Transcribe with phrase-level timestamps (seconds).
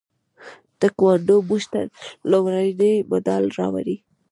[0.81, 1.79] تکواندو موږ ته
[2.31, 3.87] لومړنی مډال راوړ.